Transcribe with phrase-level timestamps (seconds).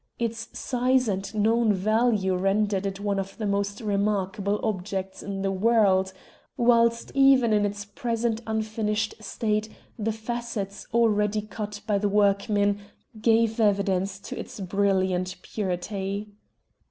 [0.17, 5.51] Its size and known value rendered it one of the most remarkable objects in the
[5.51, 6.11] world,
[6.57, 9.69] whilst even in its present unfinished state
[9.99, 12.79] the facets already cut by the workmen
[13.21, 16.29] gave evidence to its brilliant purity.